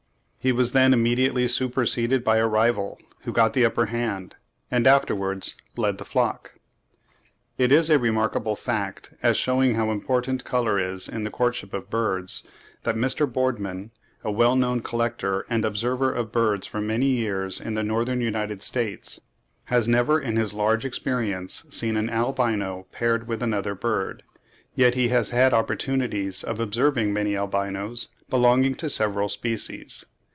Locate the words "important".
9.91-10.43